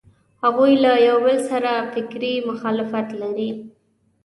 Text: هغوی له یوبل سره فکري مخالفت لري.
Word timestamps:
هغوی 0.43 0.73
له 0.83 0.91
یوبل 1.07 1.37
سره 1.49 1.71
فکري 1.93 2.33
مخالفت 2.49 3.07
لري. 3.21 3.49